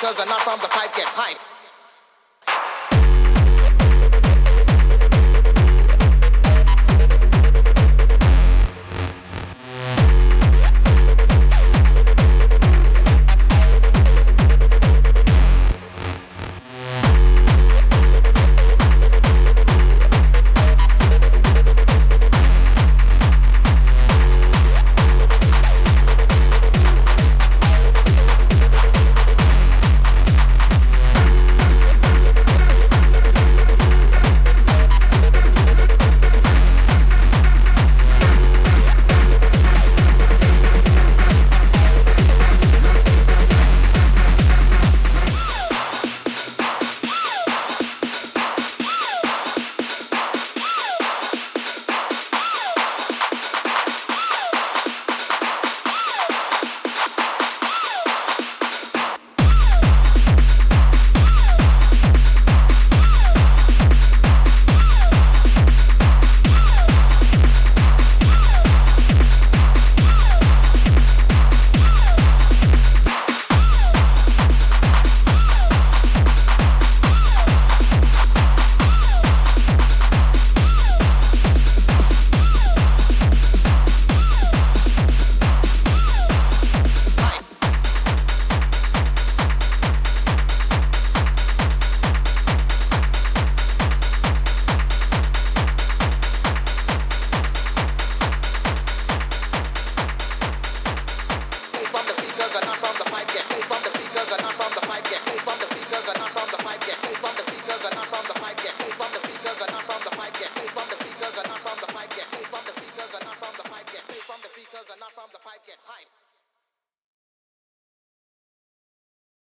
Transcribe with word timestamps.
because 0.00 0.18
I'm 0.18 0.28
not 0.28 0.40
from 0.40 0.58
the 0.60 0.68
pipe 0.68 0.96
get 0.96 1.04
hype. 1.04 1.59